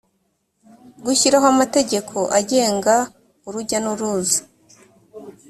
gushyiraho 1.05 1.47
amategeko 1.53 2.15
agenga 2.39 2.95
urujya 3.47 3.77
n’uruza 3.83 4.41